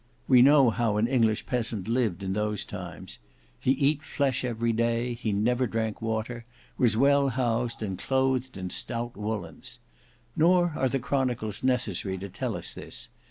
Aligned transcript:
We 0.27 0.41
know 0.41 0.71
how 0.71 0.97
an 0.97 1.05
English 1.07 1.45
peasant 1.45 1.87
lived 1.87 2.23
in 2.23 2.33
those 2.33 2.65
times: 2.65 3.19
he 3.59 3.69
eat 3.73 4.01
flesh 4.01 4.43
every 4.43 4.73
day, 4.73 5.13
he 5.13 5.31
never 5.31 5.67
drank 5.67 6.01
water, 6.01 6.43
was 6.75 6.97
well 6.97 7.29
housed, 7.29 7.83
and 7.83 7.99
clothed 7.99 8.57
in 8.57 8.71
stout 8.71 9.15
woollens. 9.15 9.77
Nor 10.35 10.73
are 10.75 10.89
the 10.89 10.97
Chronicles 10.97 11.63
necessary 11.63 12.17
to 12.17 12.29
tell 12.29 12.57
us 12.57 12.73
this. 12.73 13.09